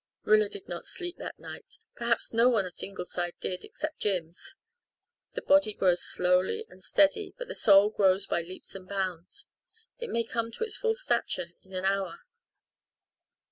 Rilla 0.23 0.49
did 0.49 0.67
not 0.67 0.87
sleep 0.87 1.17
that 1.19 1.37
night. 1.37 1.77
Perhaps 1.95 2.33
no 2.33 2.49
one 2.49 2.65
at 2.65 2.81
Ingleside 2.81 3.35
did 3.39 3.63
except 3.63 3.99
Jims. 3.99 4.55
The 5.33 5.43
body 5.43 5.73
grows 5.75 6.03
slowly 6.03 6.65
and 6.69 6.83
steadily, 6.83 7.35
but 7.37 7.47
the 7.47 7.53
soul 7.53 7.91
grows 7.91 8.25
by 8.25 8.41
leaps 8.41 8.73
and 8.73 8.89
bounds. 8.89 9.45
It 9.99 10.09
may 10.09 10.23
come 10.23 10.51
to 10.53 10.63
its 10.63 10.75
full 10.75 10.95
stature 10.95 11.51
in 11.61 11.73
an 11.73 11.85
hour. 11.85 12.21